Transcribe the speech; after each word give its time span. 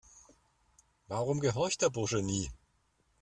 Warum 1.09 1.39
gehorcht 1.39 1.83
der 1.83 1.91
Bursche 1.91 2.23
nie? 2.23 2.49